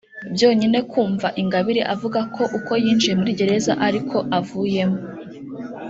Byonyine 0.33 0.79
kumva 0.91 1.27
Ingabire 1.41 1.81
avuga 1.93 2.19
ko 2.35 2.43
uko 2.57 2.71
yinjiye 2.83 3.13
muri 3.19 3.31
Gereza 3.39 3.73
ariko 3.87 4.17
avuyemo 4.39 4.99